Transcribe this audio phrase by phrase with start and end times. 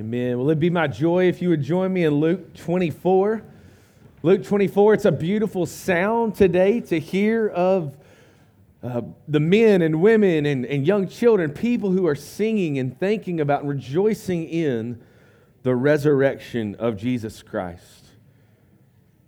[0.00, 0.38] Amen.
[0.38, 3.44] Will it be my joy if you would join me in Luke 24?
[4.24, 7.96] Luke 24, it's a beautiful sound today to hear of
[8.82, 13.40] uh, the men and women and, and young children, people who are singing and thinking
[13.40, 15.00] about and rejoicing in
[15.62, 18.06] the resurrection of Jesus Christ.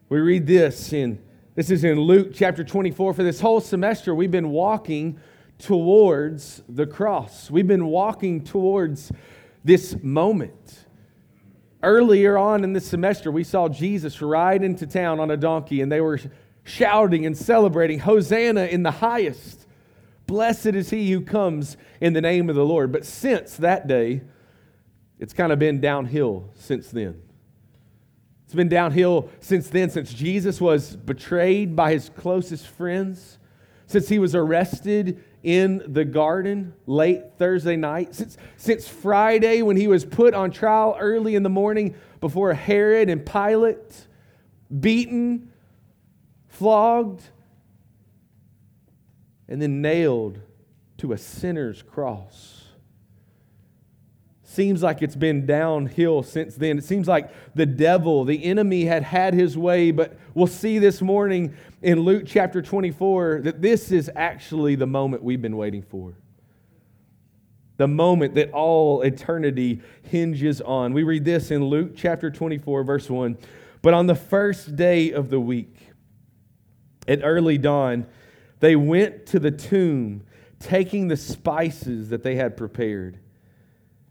[0.08, 1.22] We read this in
[1.54, 3.14] this is in Luke chapter 24.
[3.14, 5.20] For this whole semester, we've been walking
[5.58, 7.52] towards the cross.
[7.52, 9.12] We've been walking towards
[9.66, 10.86] this moment.
[11.82, 15.90] Earlier on in this semester, we saw Jesus ride into town on a donkey, and
[15.90, 16.20] they were
[16.62, 19.66] shouting and celebrating, Hosanna in the highest.
[20.26, 22.92] Blessed is he who comes in the name of the Lord.
[22.92, 24.22] But since that day,
[25.18, 27.20] it's kind of been downhill since then.
[28.44, 33.38] It's been downhill since then, since Jesus was betrayed by his closest friends,
[33.88, 39.86] since he was arrested in the garden late Thursday night, since, since Friday when he
[39.86, 44.08] was put on trial early in the morning before Herod and Pilate,
[44.80, 45.52] beaten,
[46.48, 47.22] flogged,
[49.46, 50.40] and then nailed
[50.98, 52.64] to a sinner's cross.
[54.42, 56.76] Seems like it's been downhill since then.
[56.76, 61.00] It seems like the devil, the enemy, had had his way, but we'll see this
[61.00, 66.14] morning in Luke chapter 24 that this is actually the moment we've been waiting for.
[67.76, 70.94] The moment that all eternity hinges on.
[70.94, 73.36] We read this in Luke chapter 24, verse 1.
[73.82, 75.76] But on the first day of the week,
[77.06, 78.06] at early dawn,
[78.60, 80.24] they went to the tomb,
[80.58, 83.18] taking the spices that they had prepared.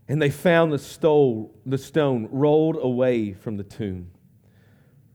[0.08, 4.12] And they found the stone, the stone rolled away from the tomb.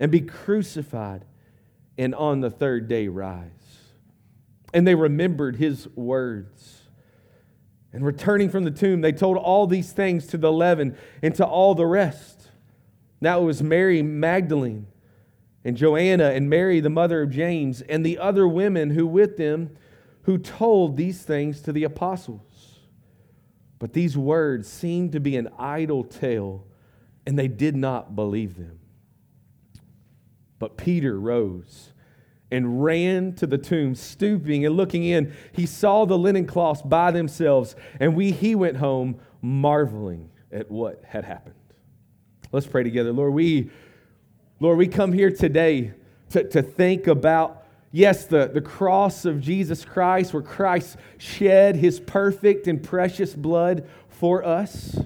[0.00, 1.24] and be crucified
[1.96, 3.50] and on the third day rise.
[4.72, 6.82] And they remembered his words.
[7.92, 11.46] And returning from the tomb, they told all these things to the eleven and to
[11.46, 12.50] all the rest.
[13.20, 14.88] Now it was Mary Magdalene
[15.64, 19.70] and Joanna and Mary, the mother of James, and the other women who with them
[20.22, 22.80] who told these things to the apostles.
[23.78, 26.66] But these words seemed to be an idle tale,
[27.26, 28.80] and they did not believe them.
[30.64, 31.92] But Peter rose
[32.50, 35.34] and ran to the tomb, stooping and looking in.
[35.52, 41.04] He saw the linen cloths by themselves, and we, he went home marveling at what
[41.06, 41.56] had happened.
[42.50, 43.12] Let's pray together.
[43.12, 43.72] Lord, we,
[44.58, 45.92] Lord, we come here today
[46.30, 52.00] to, to think about Yes, the, the cross of Jesus Christ, where Christ shed his
[52.00, 54.98] perfect and precious blood for us.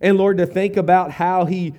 [0.00, 1.74] And Lord, to think about how he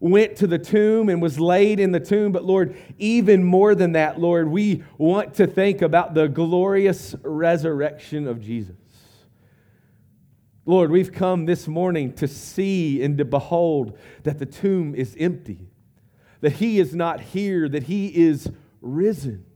[0.00, 2.32] went to the tomb and was laid in the tomb.
[2.32, 8.28] But Lord, even more than that, Lord, we want to think about the glorious resurrection
[8.28, 8.76] of Jesus.
[10.64, 15.70] Lord, we've come this morning to see and to behold that the tomb is empty,
[16.42, 18.50] that he is not here, that he is
[18.82, 19.46] risen.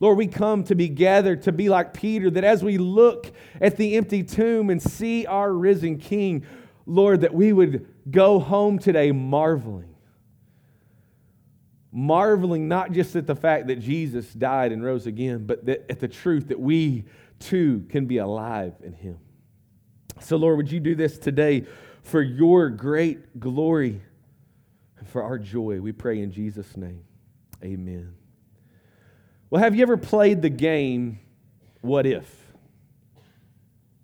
[0.00, 3.76] Lord, we come to be gathered to be like Peter, that as we look at
[3.76, 6.44] the empty tomb and see our risen King,
[6.86, 9.94] Lord, that we would go home today marveling.
[11.92, 16.00] Marveling not just at the fact that Jesus died and rose again, but that, at
[16.00, 17.04] the truth that we
[17.38, 19.18] too can be alive in Him.
[20.20, 21.66] So, Lord, would you do this today
[22.02, 24.00] for your great glory
[24.98, 25.80] and for our joy?
[25.80, 27.04] We pray in Jesus' name.
[27.62, 28.14] Amen.
[29.50, 31.18] Well, have you ever played the game,
[31.82, 32.42] What If?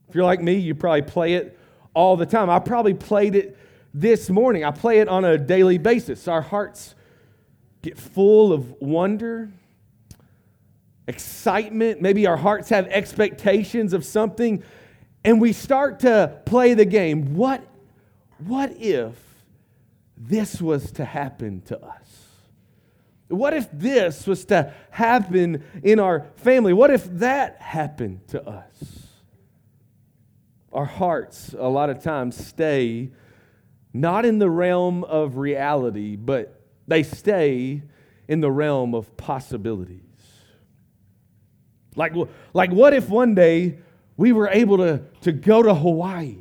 [0.08, 1.58] If you're like me, you probably play it
[1.94, 2.50] all the time.
[2.50, 3.56] I probably played it
[3.94, 4.64] this morning.
[4.64, 6.28] I play it on a daily basis.
[6.28, 6.94] Our hearts
[7.82, 9.50] get full of wonder,
[11.06, 12.02] excitement.
[12.02, 14.62] Maybe our hearts have expectations of something,
[15.24, 17.34] and we start to play the game.
[17.34, 17.66] What,
[18.38, 19.14] what if
[20.16, 22.26] this was to happen to us?
[23.28, 26.72] What if this was to happen in our family?
[26.72, 28.97] What if that happened to us?
[30.72, 33.10] Our hearts, a lot of times, stay
[33.92, 37.82] not in the realm of reality, but they stay
[38.28, 40.02] in the realm of possibilities.
[41.96, 42.12] Like,
[42.52, 43.78] like what if one day
[44.16, 46.36] we were able to, to go to Hawaii?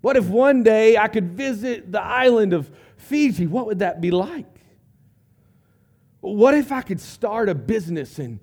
[0.00, 3.46] What if one day I could visit the island of Fiji?
[3.46, 4.46] What would that be like?
[6.20, 8.40] What if I could start a business and,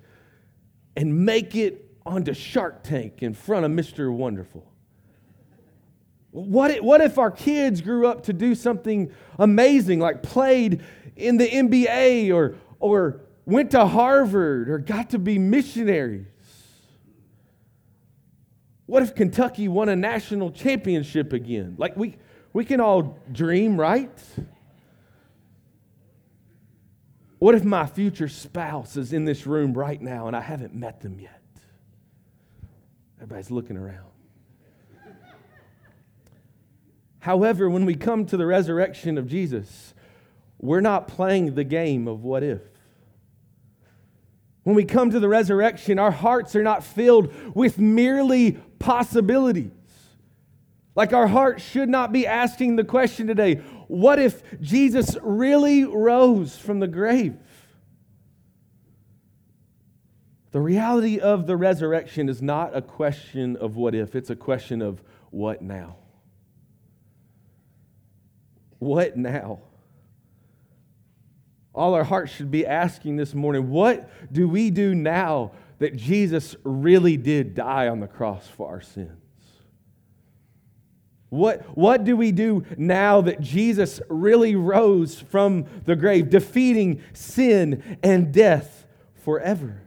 [0.96, 4.12] and make it onto Shark Tank in front of Mr.
[4.14, 4.69] Wonderful?
[6.32, 10.84] What if, what if our kids grew up to do something amazing, like played
[11.16, 16.28] in the NBA or, or went to Harvard or got to be missionaries?
[18.86, 21.76] What if Kentucky won a national championship again?
[21.78, 22.18] Like we,
[22.54, 24.12] we can all dream, right?
[27.40, 31.02] What if my future spouse is in this room right now and I haven't met
[31.02, 31.42] them yet?
[33.18, 34.09] Everybody's looking around.
[37.20, 39.94] However, when we come to the resurrection of Jesus,
[40.60, 42.62] we're not playing the game of what if.
[44.64, 49.72] When we come to the resurrection, our hearts are not filled with merely possibilities.
[50.96, 53.56] Like our heart should not be asking the question today
[53.88, 57.38] what if Jesus really rose from the grave?
[60.52, 64.82] The reality of the resurrection is not a question of what if, it's a question
[64.82, 65.02] of
[65.32, 65.98] what now.
[68.80, 69.60] What now?
[71.76, 76.56] All our hearts should be asking this morning what do we do now that Jesus
[76.64, 79.12] really did die on the cross for our sins?
[81.30, 88.00] What, what do we do now that Jesus really rose from the grave, defeating sin
[88.02, 88.88] and death
[89.24, 89.84] forever?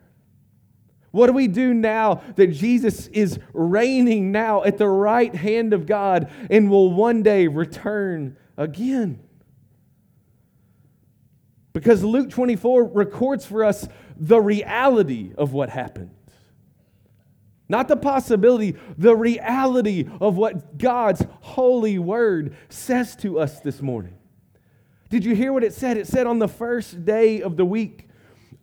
[1.11, 5.85] What do we do now that Jesus is reigning now at the right hand of
[5.85, 9.21] God and will one day return again.
[11.73, 16.11] Because Luke 24 records for us the reality of what happened.
[17.69, 24.15] Not the possibility, the reality of what God's holy word says to us this morning.
[25.09, 25.97] Did you hear what it said?
[25.97, 28.09] It said on the first day of the week,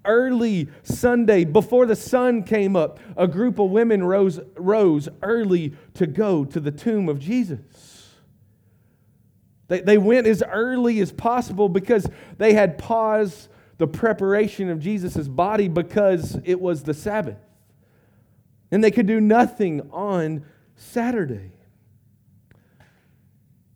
[0.06, 6.08] early Sunday, before the sun came up, a group of women rose, rose early to
[6.08, 7.89] go to the tomb of Jesus.
[9.70, 12.06] They, they went as early as possible because
[12.38, 17.38] they had paused the preparation of Jesus' body because it was the Sabbath.
[18.72, 20.44] And they could do nothing on
[20.76, 21.54] Saturday.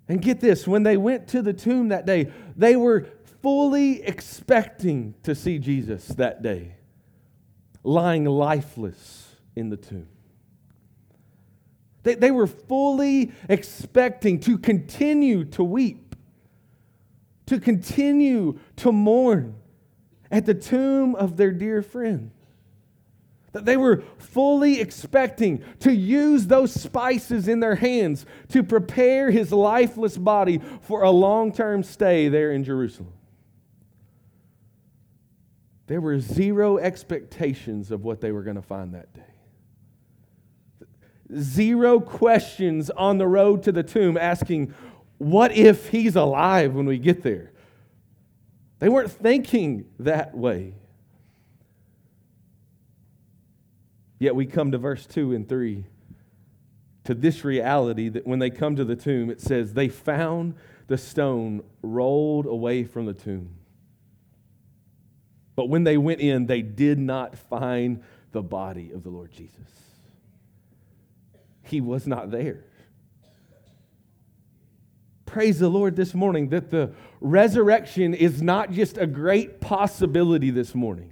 [0.10, 3.08] And get this when they went to the tomb that day, they were
[3.42, 6.76] fully expecting to see Jesus that day,
[7.84, 10.08] lying lifeless in the tomb.
[12.04, 16.16] They, they were fully expecting to continue to weep,
[17.48, 19.56] to continue to mourn
[20.30, 22.32] at the tomb of their dear friend.
[23.54, 29.52] That they were fully expecting to use those spices in their hands to prepare his
[29.52, 33.14] lifeless body for a long term stay there in Jerusalem.
[35.86, 39.33] There were zero expectations of what they were going to find that day
[41.38, 44.74] zero questions on the road to the tomb asking,
[45.18, 47.52] What if he's alive when we get there?
[48.80, 50.74] They weren't thinking that way.
[54.20, 55.86] Yet we come to verse 2 and 3
[57.06, 60.56] to this reality that when they come to the tomb, it says, They found
[60.88, 63.56] the stone rolled away from the tomb.
[65.56, 69.93] But when they went in, they did not find the body of the Lord Jesus
[71.64, 72.64] he was not there.
[75.26, 80.76] Praise the Lord this morning that the resurrection is not just a great possibility this
[80.76, 81.12] morning.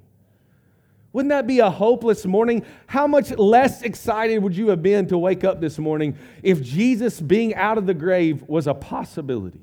[1.13, 2.65] Wouldn't that be a hopeless morning?
[2.87, 7.19] How much less excited would you have been to wake up this morning if Jesus
[7.19, 9.61] being out of the grave was a possibility?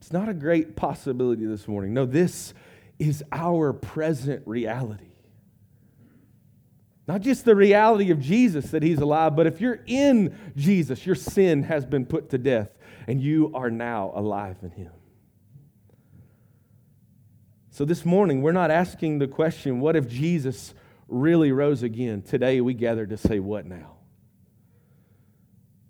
[0.00, 1.92] It's not a great possibility this morning.
[1.92, 2.54] No, this
[2.98, 5.07] is our present reality.
[7.08, 11.14] Not just the reality of Jesus that he's alive, but if you're in Jesus, your
[11.14, 12.68] sin has been put to death
[13.06, 14.92] and you are now alive in him.
[17.70, 20.74] So this morning, we're not asking the question, what if Jesus
[21.06, 22.20] really rose again?
[22.20, 23.96] Today, we gather to say, what now?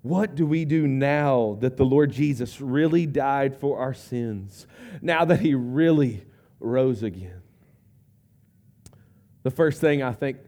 [0.03, 4.69] What do we do now that the Lord Jesus really died for our sins?
[5.03, 6.25] Now that he really
[6.61, 7.43] rose again?
[9.43, 10.39] The first thing I think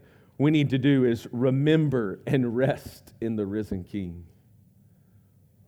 [0.41, 4.25] we need to do is remember and rest in the risen King.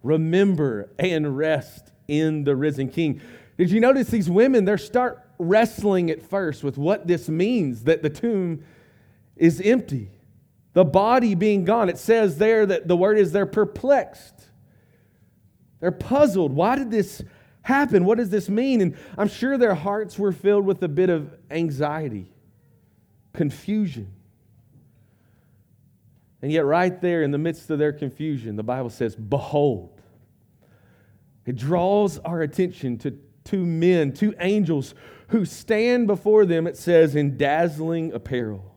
[0.02, 3.22] Remember and rest in the risen King.
[3.58, 4.66] Did you notice these women?
[4.66, 8.64] They start wrestling at first with what this means that the tomb
[9.36, 10.12] is empty.
[10.74, 11.88] the body being gone.
[11.88, 14.50] It says there that the word is they're perplexed.
[15.80, 16.52] They're puzzled.
[16.52, 17.22] Why did this
[17.62, 18.06] happen?
[18.06, 18.82] What does this mean?
[18.82, 22.34] And I'm sure their hearts were filled with a bit of anxiety,
[23.34, 24.12] confusion.
[26.44, 30.02] And yet, right there in the midst of their confusion, the Bible says, Behold.
[31.46, 34.94] It draws our attention to two men, two angels
[35.30, 38.76] who stand before them, it says, in dazzling apparel.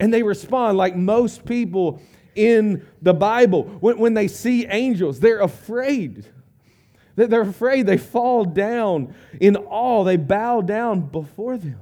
[0.00, 2.00] And they respond like most people
[2.34, 3.64] in the Bible.
[3.64, 6.24] When, when they see angels, they're afraid.
[7.16, 7.86] They're afraid.
[7.86, 10.04] They fall down in awe.
[10.04, 11.80] They bow down before them.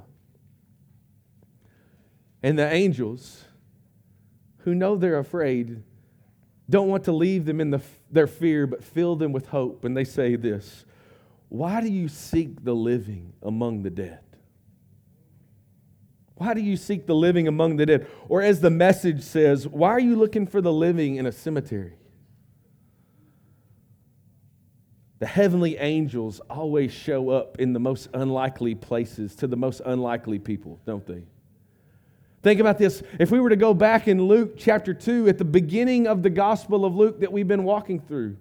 [2.43, 3.45] And the angels
[4.65, 5.83] who know they're afraid
[6.71, 9.85] don't want to leave them in the, their fear, but fill them with hope.
[9.85, 10.85] And they say this
[11.49, 14.21] Why do you seek the living among the dead?
[16.37, 18.09] Why do you seek the living among the dead?
[18.29, 21.93] Or as the message says, why are you looking for the living in a cemetery?
[25.21, 30.41] The heavenly angels always show up in the most unlikely places to the most unlikely
[30.41, 31.23] people, don't they?
[32.43, 33.03] Think about this.
[33.21, 36.31] If we were to go back in Luke chapter 2, at the beginning of the
[36.31, 38.37] Gospel of Luke that we've been walking through,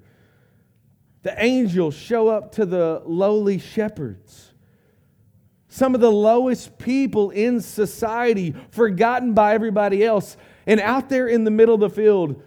[1.21, 4.53] the angels show up to the lowly shepherds.
[5.67, 10.35] Some of the lowest people in society, forgotten by everybody else.
[10.65, 12.41] And out there in the middle of the field,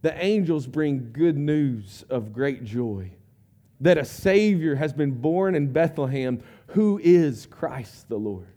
[0.00, 3.10] the angels bring good news of great joy
[3.80, 8.53] that a Savior has been born in Bethlehem who is Christ the Lord.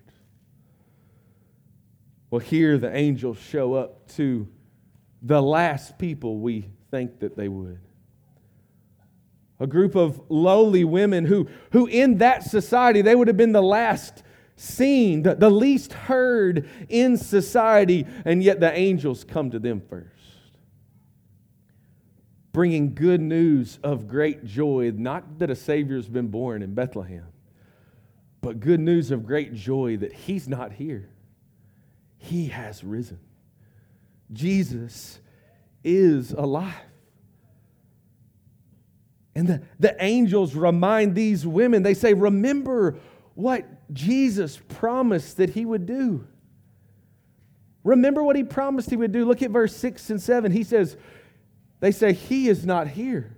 [2.30, 4.48] Well, here the angels show up to
[5.22, 7.80] the last people we think that they would.
[9.60, 13.62] A group of lowly women who, who in that society, they would have been the
[13.62, 14.24] last
[14.56, 20.12] seen, the, the least heard in society, and yet the angels come to them first.
[22.52, 27.28] Bringing good news of great joy, not that a Savior's been born in Bethlehem,
[28.42, 31.10] but good news of great joy that He's not here
[32.18, 33.20] he has risen.
[34.32, 35.20] Jesus
[35.84, 36.74] is alive.
[39.36, 42.98] And the, the angels remind these women, they say, Remember
[43.36, 46.28] what Jesus promised that he would do.
[47.84, 49.26] Remember what he promised he would do.
[49.26, 50.52] Look at verse 6 and 7.
[50.52, 50.98] He says,
[51.80, 53.38] They say, He is not here,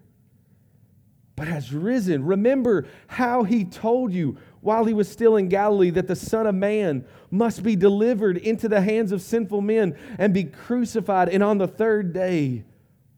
[1.36, 2.25] but has risen.
[2.25, 6.55] Remember how he told you while he was still in Galilee that the Son of
[6.55, 11.57] Man must be delivered into the hands of sinful men and be crucified, and on
[11.57, 12.63] the third day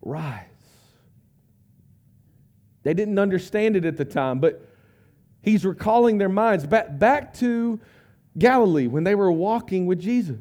[0.01, 0.45] rise.
[2.83, 4.67] They didn't understand it at the time, but
[5.41, 7.79] he's recalling their minds back, back to
[8.37, 10.39] Galilee when they were walking with Jesus.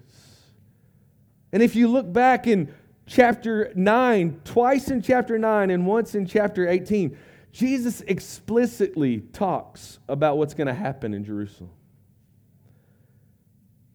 [1.53, 2.73] And if you look back in
[3.07, 7.17] chapter 9, twice in chapter 9 and once in chapter 18,
[7.53, 11.71] Jesus explicitly talks about what's going to happen in Jerusalem.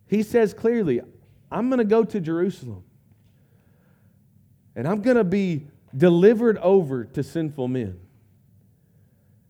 [0.07, 1.01] He says clearly,
[1.51, 2.83] I'm going to go to Jerusalem
[4.75, 7.99] and I'm going to be delivered over to sinful men.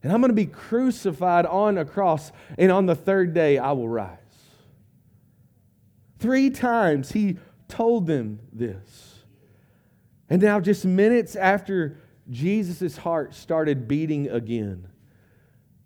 [0.03, 3.71] And I'm going to be crucified on a cross, and on the third day I
[3.71, 4.19] will rise.
[6.19, 9.23] Three times he told them this.
[10.29, 14.87] And now, just minutes after Jesus' heart started beating again,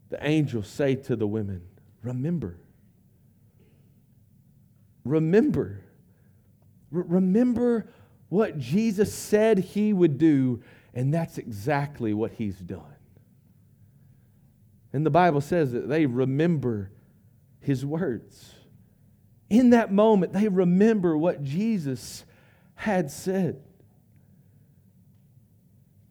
[0.09, 1.61] the angels say to the women,
[2.01, 2.57] Remember.
[5.03, 5.81] Remember.
[6.93, 7.89] R- remember
[8.29, 10.61] what Jesus said he would do,
[10.93, 12.83] and that's exactly what he's done.
[14.93, 16.91] And the Bible says that they remember
[17.59, 18.55] his words.
[19.49, 22.23] In that moment, they remember what Jesus
[22.75, 23.61] had said.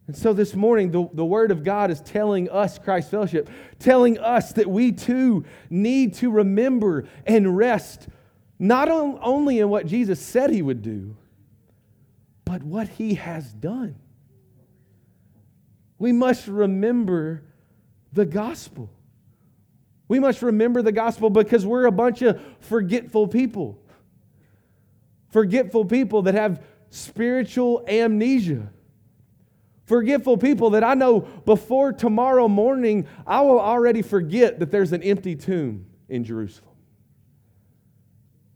[0.09, 3.47] And so this morning, the, the Word of God is telling us, Christ Fellowship,
[3.77, 8.07] telling us that we too need to remember and rest
[8.57, 11.15] not on, only in what Jesus said He would do,
[12.43, 13.97] but what He has done.
[15.99, 17.43] We must remember
[18.11, 18.89] the gospel.
[20.07, 23.79] We must remember the gospel because we're a bunch of forgetful people.
[25.29, 28.71] Forgetful people that have spiritual amnesia
[29.89, 35.01] forgetful people that I know before tomorrow morning, I will already forget that there's an
[35.01, 36.75] empty tomb in Jerusalem,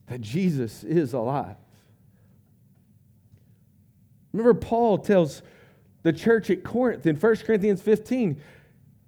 [0.06, 1.56] that Jesus is alive.
[4.32, 5.42] Remember, Paul tells
[6.04, 8.40] the church at Corinth in 1 Corinthians 15,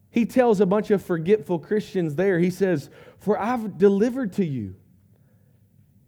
[0.09, 2.89] he tells a bunch of forgetful Christians there, he says,
[3.19, 4.73] For I've delivered to you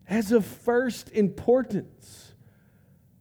[0.07, 2.26] as of first importance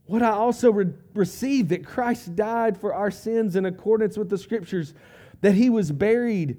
[0.06, 4.38] What I also re- received that Christ died for our sins in accordance with the
[4.38, 4.94] scriptures,
[5.40, 6.58] that he was buried,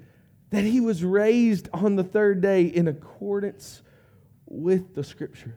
[0.50, 3.82] that he was raised on the third day in accordance
[4.46, 5.54] with the scriptures.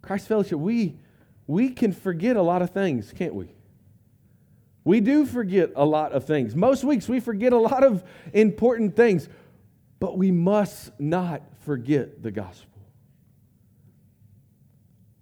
[0.00, 0.96] Christ Fellowship, we,
[1.48, 3.52] we can forget a lot of things, can't we?
[4.84, 6.54] We do forget a lot of things.
[6.54, 9.28] Most weeks we forget a lot of important things,
[9.98, 12.75] but we must not forget the gospel.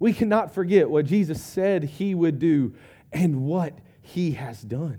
[0.05, 2.75] We cannot forget what Jesus said he would do
[3.11, 4.99] and what he has done.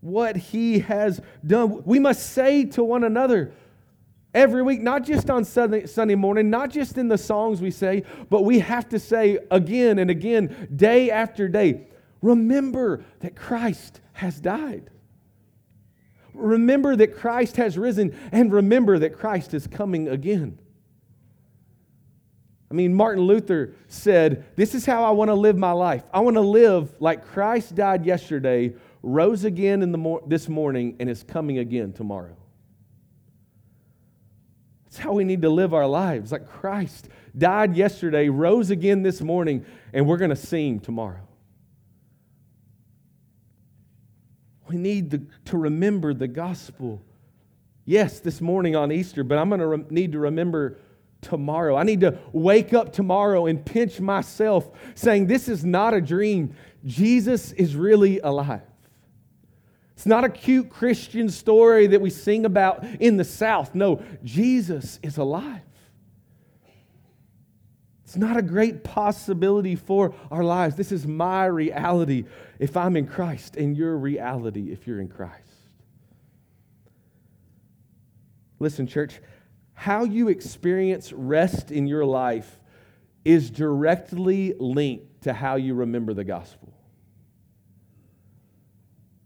[0.00, 1.82] What he has done.
[1.84, 3.52] We must say to one another
[4.32, 8.04] every week, not just on Sunday, Sunday morning, not just in the songs we say,
[8.28, 11.88] but we have to say again and again, day after day,
[12.22, 14.90] remember that Christ has died.
[16.34, 20.59] Remember that Christ has risen, and remember that Christ is coming again.
[22.70, 26.04] I mean, Martin Luther said, This is how I want to live my life.
[26.14, 30.96] I want to live like Christ died yesterday, rose again in the mor- this morning,
[31.00, 32.36] and is coming again tomorrow.
[34.84, 36.30] That's how we need to live our lives.
[36.30, 41.26] Like Christ died yesterday, rose again this morning, and we're going to sing tomorrow.
[44.68, 47.02] We need to remember the gospel.
[47.84, 50.78] Yes, this morning on Easter, but I'm going to re- need to remember
[51.22, 51.76] tomorrow.
[51.76, 56.54] I need to wake up tomorrow and pinch myself saying, This is not a dream.
[56.84, 58.62] Jesus is really alive.
[59.94, 63.74] It's not a cute Christian story that we sing about in the South.
[63.74, 65.60] No, Jesus is alive.
[68.10, 70.74] It's not a great possibility for our lives.
[70.74, 72.24] This is my reality
[72.58, 75.52] if I'm in Christ, and your reality if you're in Christ.
[78.58, 79.20] Listen, church,
[79.80, 82.60] how you experience rest in your life
[83.24, 86.70] is directly linked to how you remember the gospel.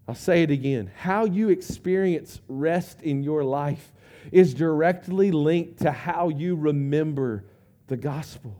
[0.06, 0.92] I'll say it again.
[0.96, 3.92] How you experience rest in your life
[4.30, 7.46] is directly linked to how you remember
[7.88, 8.56] the gospel.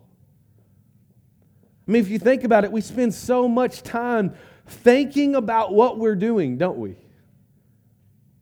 [1.87, 4.35] I mean, if you think about it, we spend so much time
[4.66, 6.96] thinking about what we're doing, don't we?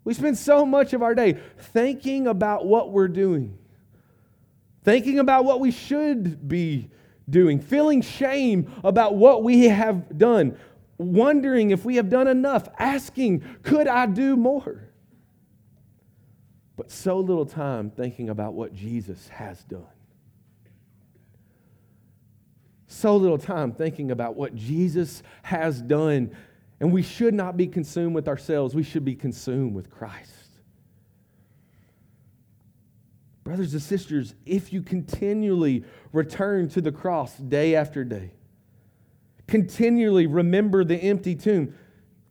[0.05, 3.57] We spend so much of our day thinking about what we're doing,
[4.83, 6.91] thinking about what we should be
[7.31, 10.59] doing, feeling shame about what we have done,
[10.99, 14.89] wondering if we have done enough, asking, could I do more?
[16.77, 19.87] But so little time thinking about what Jesus has done.
[22.87, 26.37] So little time thinking about what Jesus has done
[26.83, 30.33] and we should not be consumed with ourselves, we should be consumed with Christ.
[33.45, 38.33] Brothers and sisters, if you continually return to the cross day after day,
[39.47, 41.73] continually remember the empty tomb,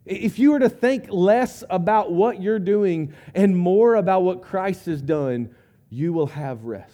[0.06, 4.86] if you were to think less about what you're doing and more about what Christ
[4.88, 5.56] has done,
[5.90, 6.94] you will have rest.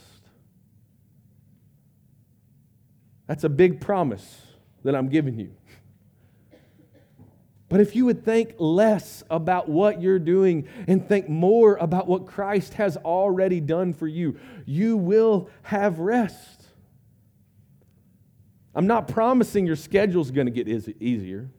[3.26, 4.44] That's a big promise
[4.84, 5.56] that I'm giving you.
[7.70, 12.26] But if you would think less about what you're doing and think more about what
[12.26, 16.64] Christ has already done for you, you will have rest.
[18.74, 20.68] I'm not promising your schedule's going to get
[21.02, 21.50] easier.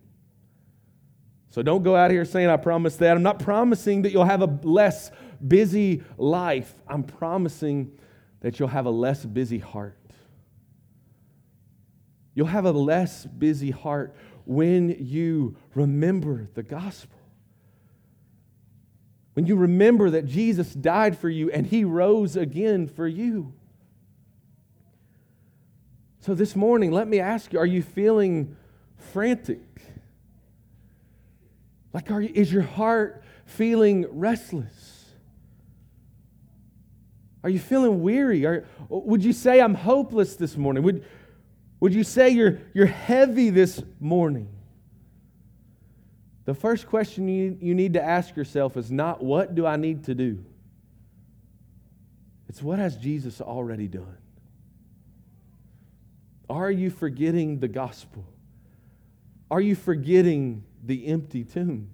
[1.50, 3.16] So don't go out here saying, I promise that.
[3.16, 5.10] I'm not promising that you'll have a less
[5.46, 6.72] busy life.
[6.86, 7.98] I'm promising
[8.40, 9.98] that you'll have a less busy heart.
[12.34, 14.14] You'll have a less busy heart
[14.48, 17.18] when you remember the gospel.
[19.34, 23.52] When you remember that Jesus died for you and he rose again for you.
[26.20, 28.56] So this morning, let me ask you are you feeling
[29.12, 29.60] frantic?
[31.92, 35.04] Like, are you, is your heart feeling restless?
[37.44, 38.46] Are you feeling weary?
[38.46, 40.82] Are, would you say, I'm hopeless this morning?
[40.84, 41.04] Would,
[41.80, 44.48] would you say you're, you're heavy this morning?
[46.44, 50.04] The first question you, you need to ask yourself is not, What do I need
[50.04, 50.44] to do?
[52.48, 54.16] It's what has Jesus already done?
[56.48, 58.24] Are you forgetting the gospel?
[59.50, 61.90] Are you forgetting the empty tomb?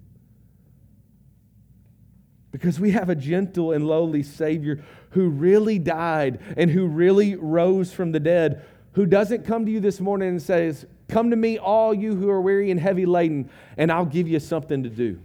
[2.51, 7.91] Because we have a gentle and lowly Savior who really died and who really rose
[7.91, 11.59] from the dead who doesn't come to you this morning and says, Come to me,
[11.59, 15.21] all you who are weary and heavy laden, and I'll give you something to do.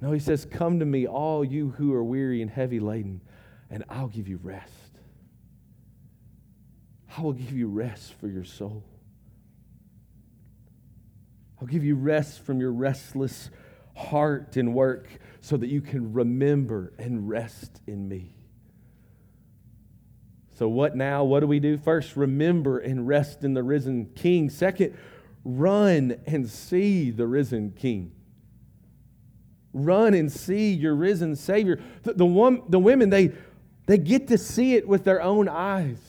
[0.00, 3.20] No, he says, Come to me, all you who are weary and heavy laden,
[3.70, 4.72] and I'll give you rest.
[7.16, 8.82] I will give you rest for your soul.
[11.60, 13.50] I'll give you rest from your restless
[13.94, 15.08] heart and work
[15.40, 18.37] so that you can remember and rest in me.
[20.58, 21.22] So, what now?
[21.22, 21.78] What do we do?
[21.78, 24.50] First, remember and rest in the risen King.
[24.50, 24.98] Second,
[25.44, 28.10] run and see the risen King.
[29.72, 31.80] Run and see your risen Savior.
[32.02, 33.30] The, the, one, the women, they,
[33.86, 36.00] they get to see it with their own eyes.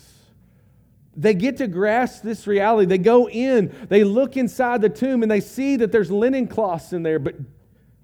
[1.15, 2.87] They get to grasp this reality.
[2.87, 6.91] They go in, they look inside the tomb, and they see that there's linen cloths
[6.91, 7.35] in there, but,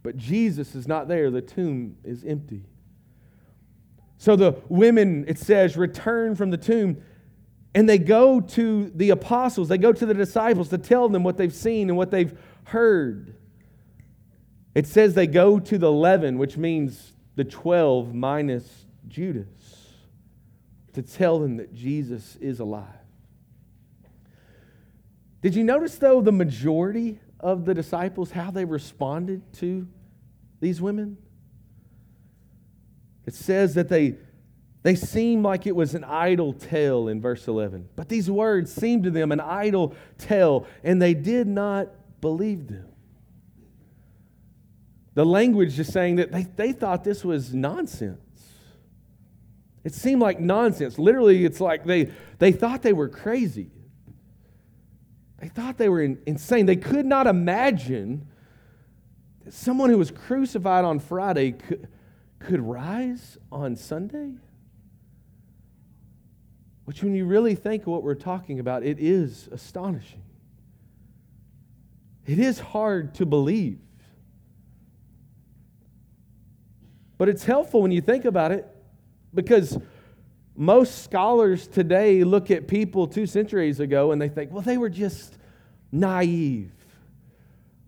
[0.04, 1.32] but Jesus is not there.
[1.32, 2.66] The tomb is empty.
[4.18, 7.02] So the women, it says, return from the tomb
[7.74, 11.36] and they go to the apostles, they go to the disciples to tell them what
[11.36, 13.36] they've seen and what they've heard.
[14.74, 19.48] It says they go to the 11, which means the 12 minus Judas,
[20.94, 22.88] to tell them that Jesus is alive.
[25.42, 29.88] Did you notice, though, the majority of the disciples, how they responded to
[30.60, 31.18] these women?
[33.26, 34.16] It says that they
[34.86, 37.90] they seem like it was an idle tale in verse 11.
[37.96, 41.90] But these words seemed to them an idle tale, and they did not
[42.22, 42.86] believe them.
[45.16, 48.20] The language is saying that they, they thought this was nonsense.
[49.84, 51.00] It seemed like nonsense.
[51.00, 53.72] Literally, it's like they, they thought they were crazy.
[55.40, 56.68] They thought they were in, insane.
[56.68, 58.28] They could not imagine
[59.44, 61.88] that someone who was crucified on Friday could,
[62.40, 64.34] could rise on Sunday.
[66.86, 70.22] Which, when you really think of what we're talking about, it is astonishing.
[72.26, 73.80] It is hard to believe.
[77.18, 78.68] But it's helpful when you think about it
[79.34, 79.78] because
[80.56, 84.90] most scholars today look at people two centuries ago and they think, well, they were
[84.90, 85.38] just
[85.92, 86.72] naive.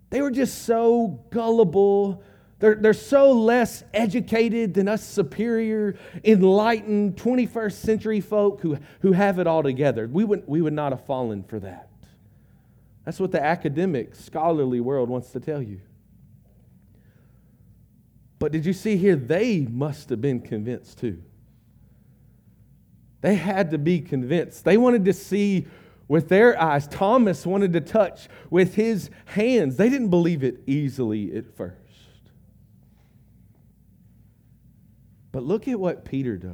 [0.09, 2.23] They were just so gullible
[2.59, 9.37] they're, they're so less educated than us superior, enlightened 21st century folk who, who have
[9.37, 10.07] it all together.
[10.07, 11.89] We would, we would not have fallen for that.
[13.05, 15.81] That's what the academic, scholarly world wants to tell you.
[18.39, 19.15] But did you see here?
[19.15, 21.21] They must have been convinced too.
[23.21, 24.63] They had to be convinced.
[24.63, 25.67] They wanted to see
[26.07, 26.87] with their eyes.
[26.87, 29.75] Thomas wanted to touch with his hands.
[29.77, 31.86] They didn't believe it easily at first.
[35.31, 36.53] But look at what Peter does.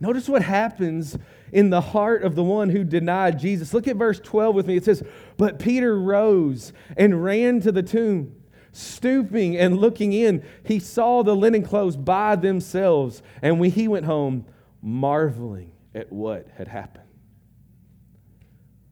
[0.00, 1.18] Notice what happens
[1.52, 3.74] in the heart of the one who denied Jesus.
[3.74, 4.76] Look at verse 12 with me.
[4.76, 5.02] It says,
[5.36, 8.34] But Peter rose and ran to the tomb.
[8.72, 13.22] Stooping and looking in, he saw the linen clothes by themselves.
[13.42, 14.46] And when he went home,
[14.80, 17.04] marveling at what had happened.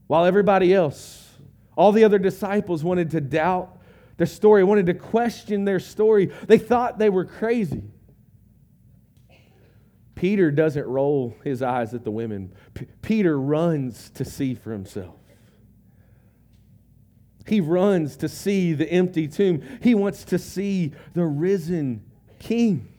[0.08, 1.26] While everybody else,
[1.76, 3.77] all the other disciples wanted to doubt
[4.18, 6.26] their story, wanted to question their story.
[6.46, 7.84] They thought they were crazy.
[10.16, 12.52] Peter doesn't roll his eyes at the women.
[12.74, 15.14] P- Peter runs to see for himself.
[17.46, 19.62] He runs to see the empty tomb.
[19.80, 22.04] He wants to see the risen
[22.40, 22.92] king.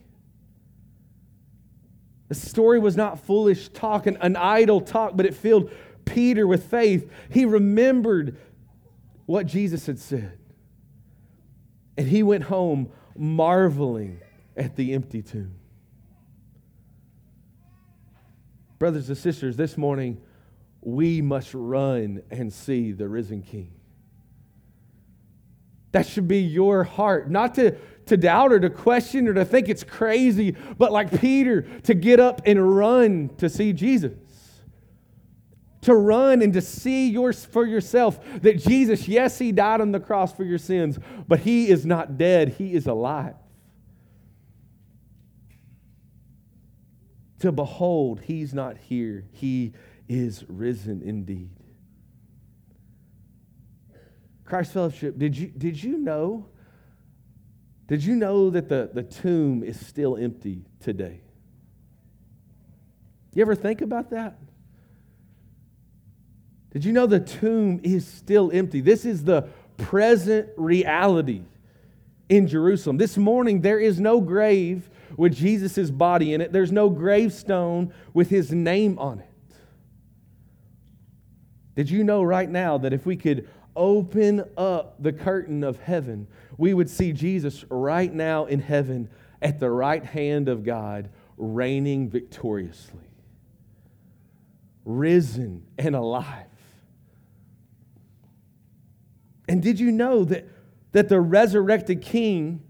[2.30, 5.70] The story was not foolish talk, an, an idle talk, but it filled
[6.06, 7.12] Peter with faith.
[7.30, 8.38] He remembered
[9.26, 10.39] what Jesus had said.
[12.00, 14.22] And he went home marveling
[14.56, 15.54] at the empty tomb.
[18.80, 20.22] Brothers and sisters, this morning
[20.80, 23.74] we must run and see the risen King.
[25.92, 29.68] That should be your heart, not to, to doubt or to question or to think
[29.68, 34.14] it's crazy, but like Peter, to get up and run to see Jesus
[35.82, 40.00] to run and to see yours for yourself that Jesus, yes, he died on the
[40.00, 43.36] cross for your sins, but he is not dead, he is alive.
[47.40, 49.74] To behold, he's not here, he
[50.10, 51.52] is risen indeed.
[54.44, 56.48] Christ Fellowship, did you, did you know?
[57.88, 61.22] Did you know that the, the tomb is still empty today?
[63.34, 64.38] You ever think about that?
[66.72, 68.82] Did you know the tomb is still empty?
[68.82, 71.42] This is the present reality
[72.28, 72.98] in Jerusalem.
[72.98, 78.30] This morning, there is no grave with Jesus' body in it, there's no gravestone with
[78.30, 79.26] his name on it.
[81.76, 86.28] Did you know right now that if we could open up the curtain of heaven,
[86.58, 89.10] we would see Jesus right now in heaven
[89.42, 93.10] at the right hand of God, reigning victoriously?
[94.90, 96.48] risen and alive.
[99.50, 100.48] And did you know that,
[100.92, 102.62] that the resurrected king,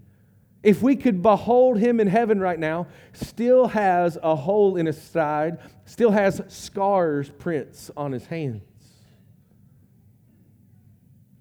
[0.62, 5.00] if we could behold him in heaven right now, still has a hole in his
[5.00, 8.62] side, still has scars, prints on his hands?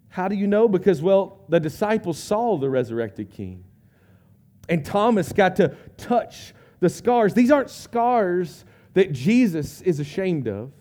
[0.09, 0.67] How do you know?
[0.67, 3.63] Because, well, the disciples saw the resurrected king.
[4.67, 7.33] And Thomas got to touch the scars.
[7.33, 10.73] These aren't scars that Jesus is ashamed of.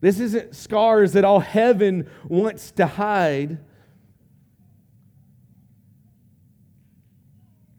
[0.00, 3.58] This isn't scars that all heaven wants to hide.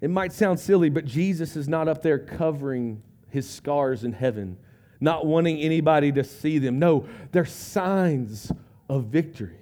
[0.02, 4.58] It might sound silly, but Jesus is not up there covering his scars in heaven,
[5.00, 6.80] not wanting anybody to see them.
[6.80, 8.52] No, they're signs
[8.90, 9.58] of victory.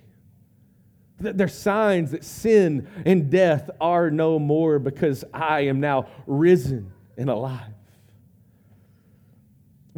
[1.20, 7.30] They're signs that sin and death are no more because I am now risen and
[7.30, 7.74] alive.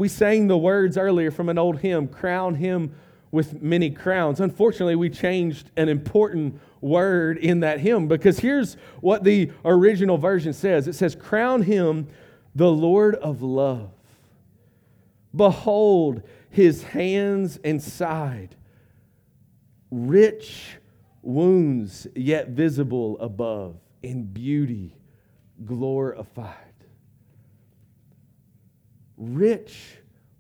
[0.02, 2.96] We sang the words earlier from an old hymn, Crown Him
[3.30, 4.40] with Many Crowns.
[4.40, 10.54] Unfortunately, we changed an important word in that hymn because here's what the original version
[10.54, 12.08] says it says, Crown Him
[12.56, 13.92] the Lord of love.
[15.36, 18.56] Behold his hands and side,
[19.92, 20.78] rich
[21.22, 24.98] wounds yet visible above, in beauty
[25.64, 26.71] glorified
[29.22, 29.98] rich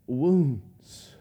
[0.08, 1.12] wounds.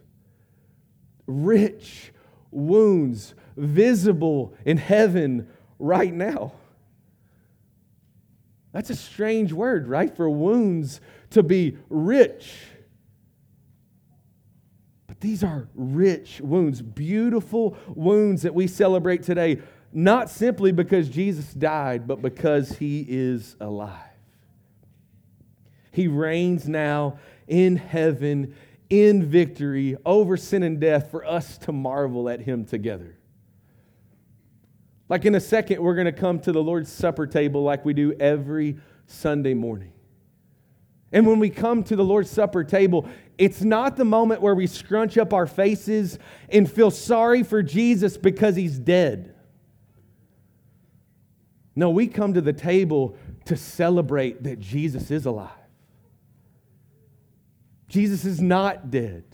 [1.27, 2.13] Rich
[2.51, 6.53] wounds visible in heaven right now.
[8.73, 10.17] That's a strange word, right?
[10.17, 12.53] For wounds to be rich.
[15.07, 19.61] But these are rich wounds, beautiful wounds that we celebrate today,
[19.93, 23.99] not simply because Jesus died, but because he is alive.
[25.93, 27.19] He reigns now
[27.51, 28.55] in heaven
[28.89, 33.17] in victory over sin and death for us to marvel at him together.
[35.09, 37.93] Like in a second, we're going to come to the Lord's Supper table like we
[37.93, 39.93] do every Sunday morning.
[41.13, 44.69] And when we come to the Lord's Supper table, it's not the moment where we
[44.69, 49.35] scrunch up our faces and feel sorry for Jesus because he's dead.
[51.75, 55.51] No, we come to the table to celebrate that Jesus is alive.
[57.91, 59.25] Jesus is not dead.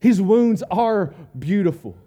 [0.00, 1.98] His wounds are beautiful.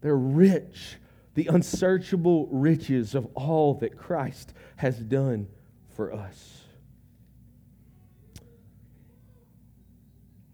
[0.00, 0.96] They're rich,
[1.34, 5.48] the unsearchable riches of all that Christ has done
[5.94, 6.62] for us.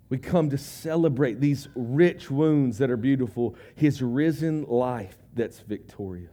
[0.08, 6.30] We come to celebrate these rich wounds that are beautiful, his risen life that's victorious.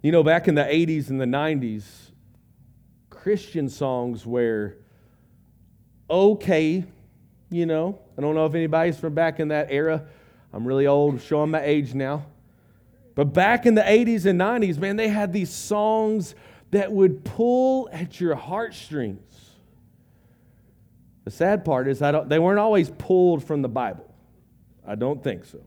[0.00, 1.82] You know, back in the 80s and the 90s,
[3.26, 4.76] Christian songs where,
[6.08, 6.84] okay,
[7.50, 10.04] you know, I don't know if anybody's from back in that era.
[10.52, 12.24] I'm really old, showing my age now.
[13.16, 16.36] But back in the 80s and 90s, man, they had these songs
[16.70, 19.50] that would pull at your heartstrings.
[21.24, 24.08] The sad part is I don't, they weren't always pulled from the Bible.
[24.86, 25.58] I don't think so.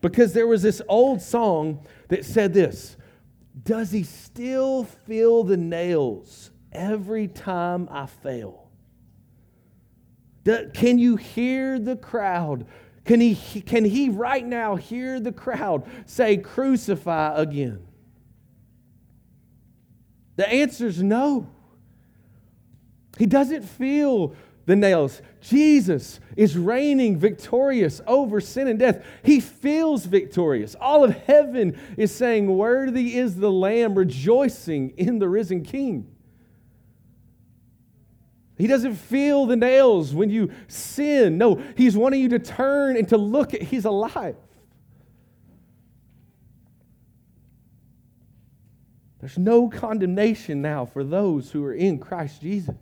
[0.00, 2.96] Because there was this old song that said this
[3.62, 8.68] Does he still feel the nails every time I fail?
[10.74, 12.66] Can you hear the crowd?
[13.04, 17.86] Can he, can he right now hear the crowd say, Crucify again?
[20.36, 21.48] The answer is no.
[23.18, 24.34] He doesn't feel
[24.66, 25.20] the nails.
[25.40, 29.04] Jesus is reigning victorious over sin and death.
[29.22, 30.76] He feels victorious.
[30.80, 36.06] All of heaven is saying, Worthy is the Lamb, rejoicing in the risen King.
[38.58, 41.38] He doesn't feel the nails when you sin.
[41.38, 44.34] No, he's wanting you to turn and to look at he's alive.
[49.20, 52.76] There's no condemnation now for those who are in Christ Jesus.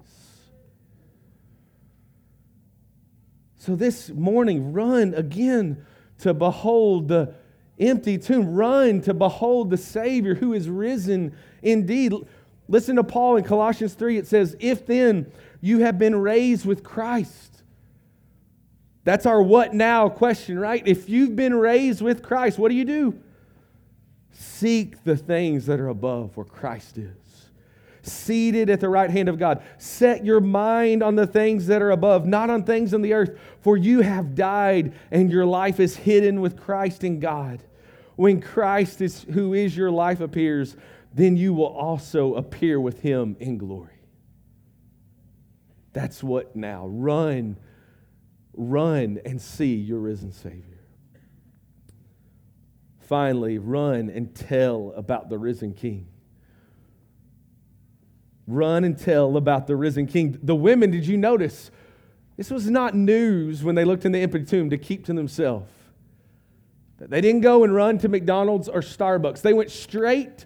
[3.58, 5.84] So this morning, run again
[6.20, 7.34] to behold the
[7.78, 8.54] empty tomb.
[8.54, 12.14] Run to behold the Savior who is risen indeed.
[12.68, 14.18] Listen to Paul in Colossians 3.
[14.18, 15.32] It says, If then
[15.66, 17.62] you have been raised with Christ.
[19.02, 20.82] That's our what now question, right?
[20.86, 23.18] If you've been raised with Christ, what do you do?
[24.30, 27.50] Seek the things that are above where Christ is.
[28.02, 29.60] Seated at the right hand of God.
[29.78, 33.36] Set your mind on the things that are above, not on things on the earth,
[33.60, 37.62] for you have died and your life is hidden with Christ in God.
[38.14, 40.76] When Christ is who is your life appears,
[41.12, 43.95] then you will also appear with him in glory.
[45.96, 46.86] That's what now.
[46.88, 47.56] Run,
[48.52, 50.84] run and see your risen Savior.
[52.98, 56.06] Finally, run and tell about the risen King.
[58.46, 60.38] Run and tell about the risen King.
[60.42, 61.70] The women, did you notice?
[62.36, 65.72] This was not news when they looked in the empty tomb to keep to themselves.
[66.98, 69.40] They didn't go and run to McDonald's or Starbucks.
[69.40, 70.44] They went straight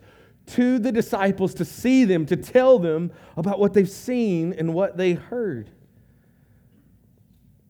[0.51, 4.97] to the disciples to see them, to tell them about what they've seen and what
[4.97, 5.71] they heard.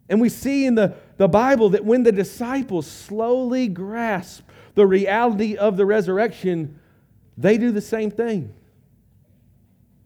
[0.09, 5.57] And we see in the, the Bible that when the disciples slowly grasp the reality
[5.57, 6.81] of the resurrection,
[7.37, 8.53] they do the same thing.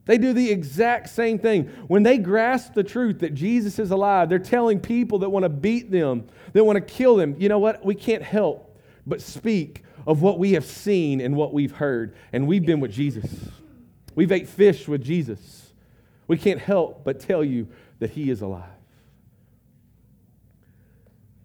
[0.07, 1.69] They do the exact same thing.
[1.87, 5.49] When they grasp the truth that Jesus is alive, they're telling people that want to
[5.49, 7.85] beat them, that want to kill them, you know what?
[7.85, 12.15] We can't help but speak of what we have seen and what we've heard.
[12.33, 13.31] And we've been with Jesus.
[14.15, 15.73] We've ate fish with Jesus.
[16.27, 18.69] We can't help but tell you that he is alive.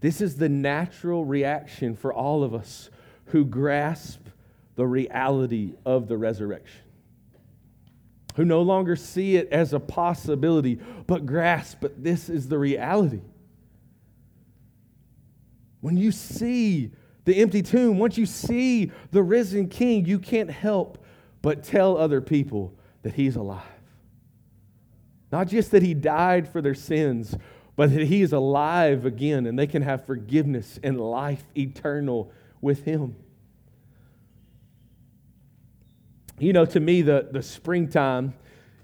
[0.02, 2.90] This is the natural reaction for all of us
[3.26, 4.22] who grasp
[4.76, 6.82] the reality of the resurrection
[8.40, 13.20] who no longer see it as a possibility, but grasp, that this is the reality.
[15.82, 16.92] When you see
[17.30, 20.98] the empty tomb, once you see the risen king, you can't help
[21.44, 23.62] but tell other people that he's alive.
[25.32, 27.38] Not just that he died for their sins,
[27.76, 32.84] but that he is alive again and they can have forgiveness and life eternal with
[32.84, 33.16] him.
[36.40, 38.34] You know, to me, the, the springtime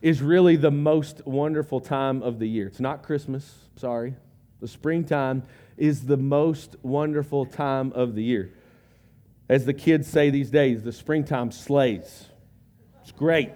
[0.04, 2.68] is really the most wonderful time of the year.
[2.68, 4.14] It's not Christmas, sorry.
[4.62, 5.44] The springtime
[5.78, 8.54] is the most wonderful time of the year.
[9.48, 12.26] As the kids say these days, the springtime slays.
[13.02, 13.54] It's great.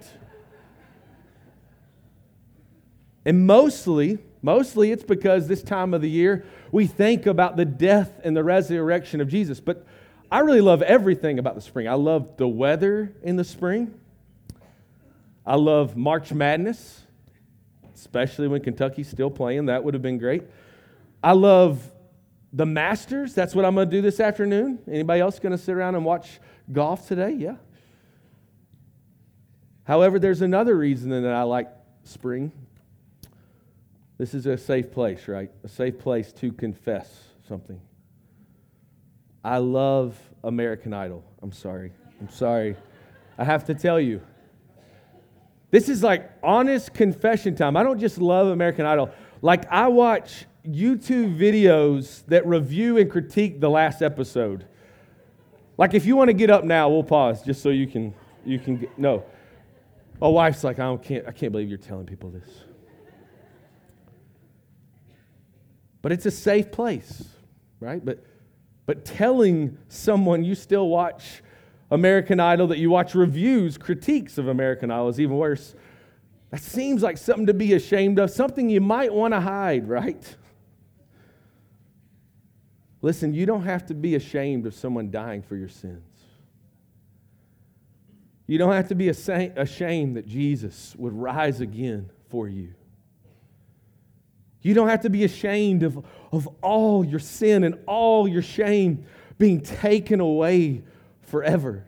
[3.25, 8.19] And mostly, mostly it's because this time of the year we think about the death
[8.23, 9.59] and the resurrection of Jesus.
[9.59, 9.85] But
[10.31, 11.87] I really love everything about the spring.
[11.87, 13.99] I love the weather in the spring.
[15.45, 17.01] I love March Madness,
[17.95, 19.65] especially when Kentucky's still playing.
[19.65, 20.43] That would have been great.
[21.23, 21.81] I love
[22.53, 23.33] the Masters.
[23.33, 24.79] That's what I'm going to do this afternoon.
[24.87, 26.39] Anybody else going to sit around and watch
[26.71, 27.31] golf today?
[27.31, 27.55] Yeah.
[29.83, 31.69] However, there's another reason that I like
[32.03, 32.51] spring.
[34.17, 35.49] This is a safe place, right?
[35.63, 37.09] A safe place to confess
[37.47, 37.79] something.
[39.43, 41.23] I love American Idol.
[41.41, 41.91] I'm sorry.
[42.19, 42.75] I'm sorry.
[43.37, 44.21] I have to tell you.
[45.71, 47.77] This is like honest confession time.
[47.77, 49.11] I don't just love American Idol.
[49.41, 54.65] Like, I watch YouTube videos that review and critique the last episode.
[55.77, 58.13] Like, if you want to get up now, we'll pause just so you can,
[58.45, 59.23] you can get, no.
[60.19, 62.49] My wife's like, I, don't, can't, I can't believe you're telling people this.
[66.01, 67.23] But it's a safe place,
[67.79, 68.03] right?
[68.03, 68.23] But
[68.89, 71.43] but telling someone you still watch
[71.91, 75.75] American Idol, that you watch reviews, critiques of American Idol is even worse.
[76.49, 80.35] That seems like something to be ashamed of, something you might want to hide, right?
[83.01, 86.03] Listen, you don't have to be ashamed of someone dying for your sins.
[88.45, 92.73] You don't have to be ashamed that Jesus would rise again for you.
[94.61, 99.05] You don't have to be ashamed of, of all your sin and all your shame
[99.37, 100.83] being taken away
[101.21, 101.85] forever.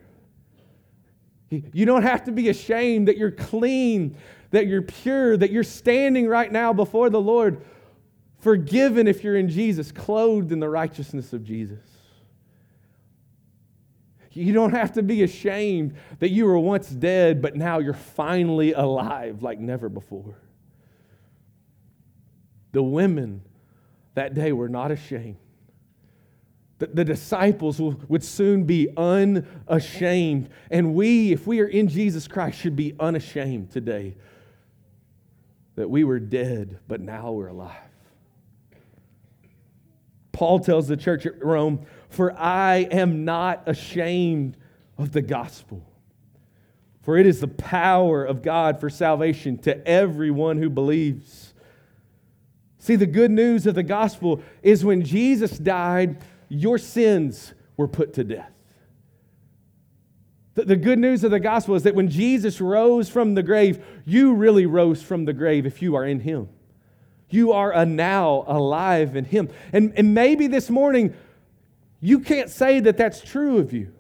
[1.50, 4.16] You don't have to be ashamed that you're clean,
[4.52, 7.66] that you're pure, that you're standing right now before the Lord,
[8.42, 11.80] forgiven if you're in Jesus, clothed in the righteousness of Jesus.
[14.34, 18.74] You don't have to be ashamed that you were once dead, but now you're finally
[18.74, 20.36] alive like never before.
[22.72, 23.42] The women
[24.14, 25.38] that day were not ashamed.
[26.80, 30.50] The, the disciples will, would soon be unashamed.
[30.72, 34.16] And we, if we are in Jesus Christ, should be unashamed today
[35.76, 37.91] that we were dead, but now we're alive.
[40.42, 44.58] Paul tells the church at Rome, For I am not ashamed
[44.98, 45.86] of the gospel.
[47.04, 51.54] For it is the power of God for salvation to everyone who believes
[52.80, 58.16] See, the good news of the gospel is when Jesus died, your sins were put
[58.16, 58.52] to death.
[60.56, 64.34] The, good news of the gospel is that when Jesus rose from the grave, you
[64.34, 66.50] really rose from the grave if you are in Him.
[67.32, 69.50] You are a now alive in Him.
[69.74, 71.16] And, and maybe this morning,
[72.00, 73.92] you can't say that that's true of you.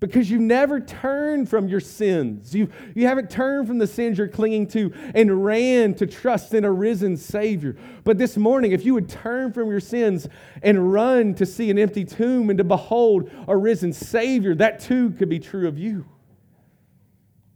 [0.00, 2.54] because you've never turned from your sins.
[2.54, 6.64] You, you haven't turned from the sins you're clinging to and ran to trust in
[6.64, 7.76] a risen Savior.
[8.02, 10.26] But this morning, if you would turn from your sins
[10.62, 15.10] and run to see an empty tomb and to behold a risen Savior, that too
[15.10, 16.06] could be true of you.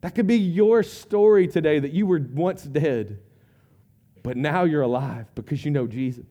[0.02, 3.20] That could be your story today that you were once dead,
[4.24, 6.24] but now you're alive because you know Jesus.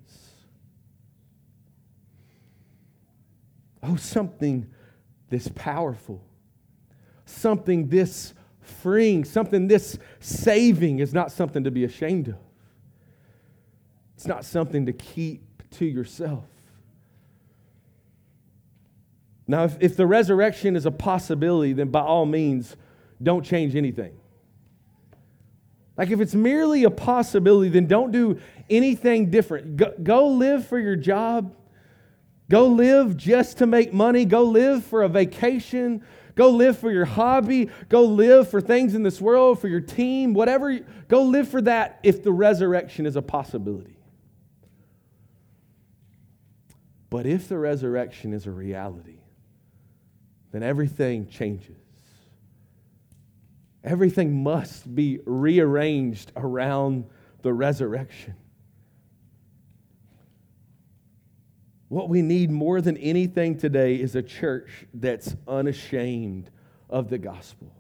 [3.84, 4.66] Oh, something
[5.30, 6.22] this powerful,
[7.26, 12.38] something this freeing, something this saving is not something to be ashamed of.
[14.16, 16.46] It's not something to keep to yourself.
[19.46, 22.76] Now, if, if the resurrection is a possibility, then by all means,
[23.22, 24.18] don't change anything.
[25.96, 28.40] Like, if it's merely a possibility, then don't do
[28.70, 29.78] anything different.
[29.78, 31.56] Go, go live for your job
[32.50, 34.26] Go live just to make money.
[34.26, 36.04] Go live for a vacation.
[36.36, 37.70] Go live for your hobby.
[37.90, 40.80] Go live for things in this world, for your team, whatever.
[41.08, 43.98] Go live for that if the resurrection is a possibility.
[47.10, 49.20] But if the resurrection is a reality,
[50.52, 51.83] then everything changes.
[53.84, 57.06] Everything must be rearranged around
[57.42, 58.36] the resurrection.
[61.90, 66.50] What we need more than anything today is a church that's unashamed
[66.90, 67.72] of the gospel.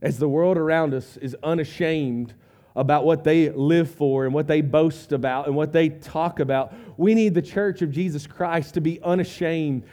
[0.00, 2.34] As the world around us is unashamed
[2.76, 6.74] about what they live for and what they boast about and what they talk about,
[6.98, 9.84] we need the church of Jesus Christ to be unashamed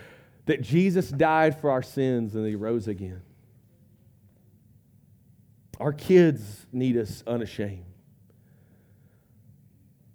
[0.46, 3.22] that Jesus died for our sins and he rose again.
[5.80, 7.86] Our kids need us unashamed.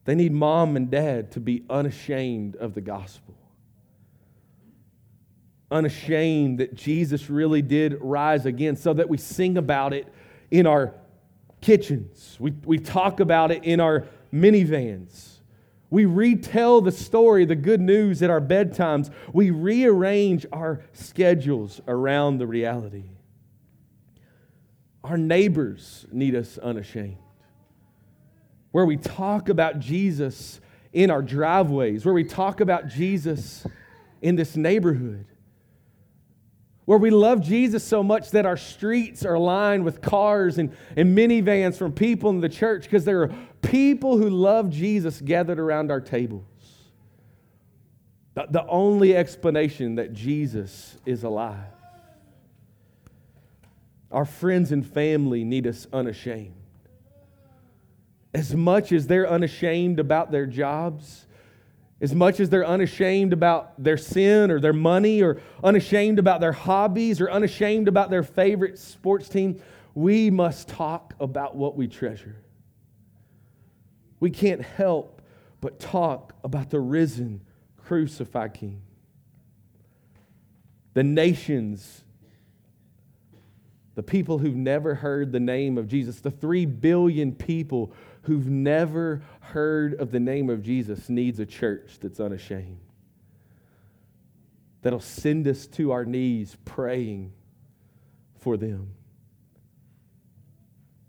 [0.04, 3.34] They need mom and dad to be unashamed of the gospel.
[5.70, 10.12] Unashamed that Jesus really did rise again, so that we sing about it
[10.50, 10.94] in our
[11.62, 12.36] kitchens.
[12.38, 15.38] We, we talk about it in our minivans.
[15.88, 19.10] We retell the story, the good news at our bedtimes.
[19.32, 23.04] We rearrange our schedules around the reality.
[25.04, 27.18] Our neighbors need us unashamed
[28.74, 30.60] where we talk about Jesus
[30.92, 33.64] in our driveways, where we talk about Jesus
[34.20, 35.26] in this neighborhood,
[36.84, 41.16] where we love Jesus so much that our streets are lined with cars and, and
[41.16, 43.32] minivans from people in the church because there are
[43.62, 46.42] people who love Jesus gathered around our tables.
[48.34, 51.73] The, the only explanation that Jesus is alive.
[54.14, 56.54] Our friends and family need us unashamed
[58.32, 61.26] as much as they're unashamed about their jobs,
[62.00, 66.52] as much as they're unashamed about their sin or their money or unashamed about their
[66.52, 69.60] hobbies or unashamed about their favorite sports team,
[69.94, 72.36] we must talk about what we treasure.
[74.18, 75.22] We can't help
[75.60, 77.40] but talk about the risen,
[77.76, 78.82] crucified King.
[80.94, 82.03] The nations
[83.94, 87.92] the people who've never heard the name of Jesus, the three billion people
[88.22, 92.80] who've never heard of the name of Jesus needs a church that's unashamed.
[94.82, 97.32] That'll send us to our knees praying
[98.40, 98.94] for them.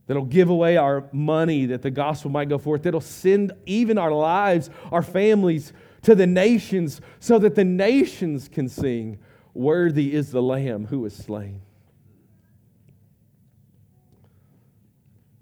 [0.08, 2.84] That'll give away our money that the gospel might go forth.
[2.84, 5.74] That'll send even our lives, our families
[6.04, 9.20] to the nations so that the nations can sing,
[9.56, 11.62] Worthy is the Lamb who was slain.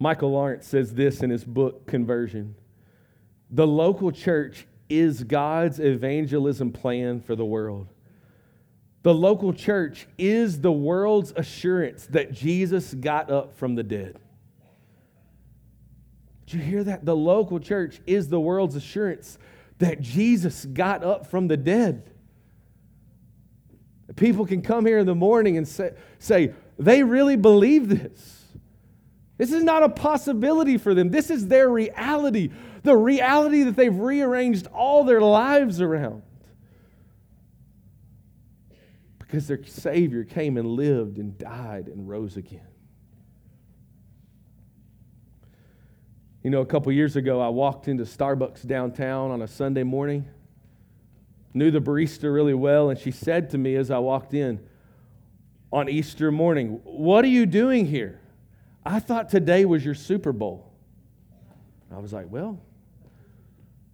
[0.03, 2.55] Michael Lawrence says this in his book, Conversion
[3.49, 7.87] The local church is God's evangelism plan for the world.
[9.03, 14.19] The local church is the world's assurance that Jesus got up from the dead.
[16.47, 17.05] Did you hear that?
[17.05, 19.37] The local church is the world's assurance
[19.77, 22.11] that Jesus got up from the dead.
[24.17, 28.32] People can come here in the morning and say, say they really believe this.
[29.37, 31.09] This is not a possibility for them.
[31.09, 32.51] This is their reality,
[32.83, 36.21] the reality that they've rearranged all their lives around.
[39.17, 42.67] Because their Savior came and lived and died and rose again.
[46.43, 50.27] You know, a couple years ago, I walked into Starbucks downtown on a Sunday morning.
[51.53, 54.59] Knew the barista really well, and she said to me as I walked in
[55.71, 58.19] on Easter morning, What are you doing here?
[58.85, 60.71] I thought today was your Super Bowl.
[61.93, 62.59] I was like, well,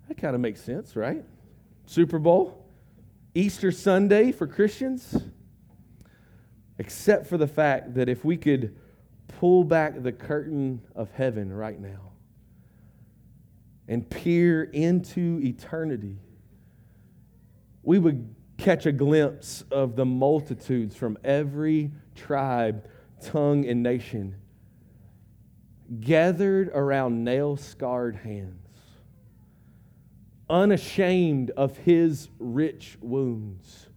[0.07, 1.23] that kind of makes sense, right?
[1.85, 2.65] Super Bowl,
[3.35, 5.15] Easter Sunday for Christians.
[6.79, 8.75] except for the fact that if we could
[9.27, 12.13] pull back the curtain of heaven right now
[13.87, 16.17] and peer into eternity,
[17.83, 22.87] we would catch a glimpse of the multitudes from every tribe,
[23.21, 24.35] tongue, and nation
[25.99, 28.67] gathered around nail scarred hands,
[30.49, 33.87] unashamed of his rich wounds,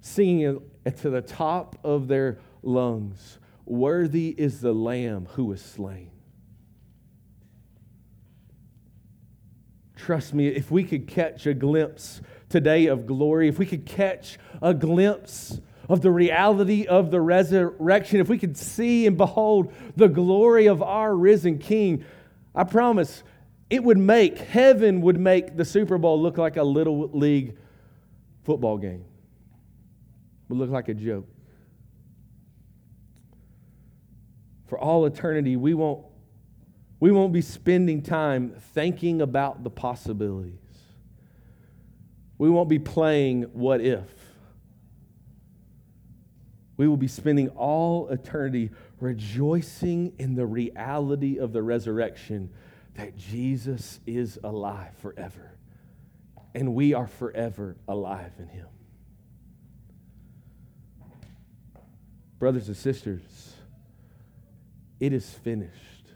[0.00, 0.60] singing
[0.96, 6.10] to the top of their lungs, Worthy is the Lamb who was slain.
[9.96, 14.36] Trust me, if we could catch a glimpse today of glory, if we could catch
[14.60, 20.08] a glimpse of the reality of the resurrection, if we could see and behold the
[20.08, 22.04] glory of our risen King,
[22.54, 23.22] I promise
[23.70, 27.56] it would make, heaven would make the Super Bowl look like a little league
[28.44, 29.04] football game.
[30.44, 31.26] It would look like a joke.
[34.66, 36.04] For all eternity, we won't,
[37.00, 40.58] we won't be spending time thinking about the possibilities.
[42.38, 44.21] We won't be playing what if.
[46.82, 52.50] We will be spending all eternity rejoicing in the reality of the resurrection
[52.96, 55.56] that Jesus is alive forever.
[56.56, 58.66] And we are forever alive in him.
[62.40, 63.54] Brothers and sisters,
[64.98, 66.08] it is finished.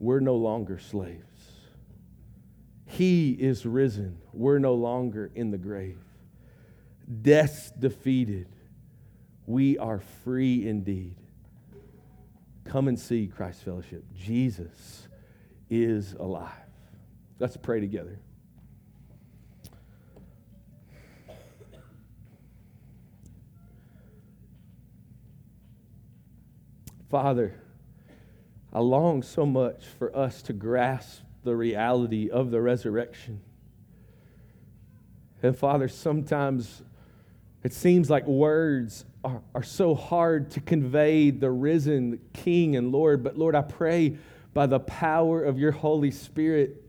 [0.00, 1.22] We're no longer slaves.
[2.86, 4.18] He is risen.
[4.32, 6.02] We're no longer in the grave.
[7.22, 8.48] Death's defeated.
[9.46, 11.16] We are free indeed.
[12.64, 14.04] Come and see Christ Fellowship.
[14.14, 15.08] Jesus
[15.68, 16.52] is alive.
[17.38, 18.18] Let's pray together.
[27.10, 27.54] Father,
[28.72, 33.40] I long so much for us to grasp the reality of the resurrection.
[35.42, 36.82] And Father, sometimes
[37.62, 43.22] it seems like words are, are so hard to convey the risen King and Lord.
[43.22, 44.16] But Lord, I pray
[44.54, 46.82] by the power of your Holy Spirit,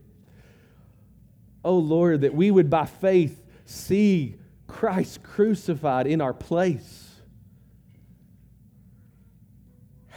[1.64, 7.12] oh Lord, that we would by faith see Christ crucified in our place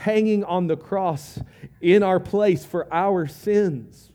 [0.06, 1.40] hanging on the cross
[1.82, 4.12] in our place for our sins.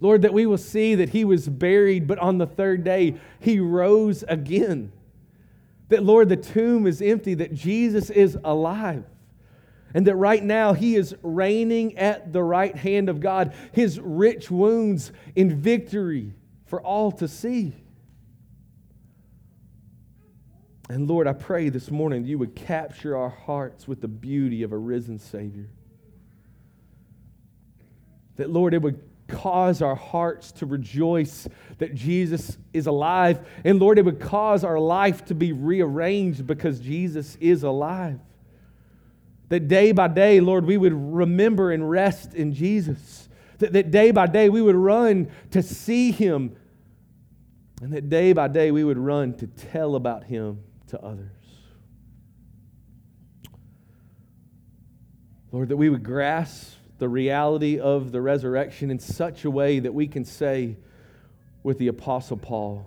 [0.00, 3.60] Lord, that we will see that he was buried, but on the third day he
[3.60, 4.92] rose again.
[5.88, 9.04] That, Lord, the tomb is empty, that Jesus is alive,
[9.92, 14.50] and that right now he is reigning at the right hand of God, his rich
[14.50, 16.32] wounds in victory
[16.64, 17.74] for all to see.
[20.88, 24.72] And Lord, I pray this morning you would capture our hearts with the beauty of
[24.72, 25.68] a risen Savior.
[28.36, 33.46] That, Lord, it would cause our hearts to rejoice that Jesus is alive.
[33.64, 38.20] And Lord, it would cause our life to be rearranged because Jesus is alive.
[39.48, 43.28] That day by day, Lord, we would remember and rest in Jesus.
[43.58, 46.56] That, that day by day we would run to see him.
[47.82, 51.32] And that day by day we would run to tell about him to others.
[55.52, 59.92] Lord, that we would grasp the reality of the resurrection in such a way that
[59.92, 60.76] we can say
[61.62, 62.86] with the Apostle Paul,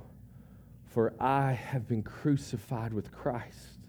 [0.85, 3.79] For I have been crucified with Christ.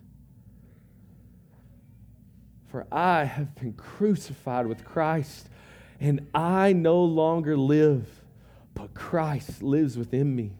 [2.68, 5.50] For I have been crucified with Christ,
[6.00, 8.08] and I no longer live,
[8.72, 10.52] but Christ lives within me.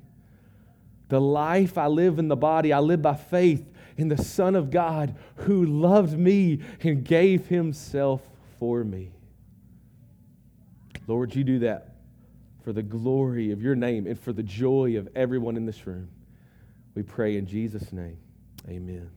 [1.09, 4.71] The life I live in the body, I live by faith in the Son of
[4.71, 8.21] God who loved me and gave himself
[8.59, 9.14] for me.
[11.07, 11.97] Lord, you do that
[12.65, 16.09] for the glory of your name and for the joy of everyone in this room.
[16.95, 18.19] We pray in Jesus' name.
[18.69, 19.11] Amen.